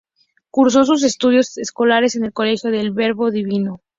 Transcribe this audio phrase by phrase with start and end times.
[0.49, 3.81] Cursó sus estudios escolares en el Colegio del Verbo Divino.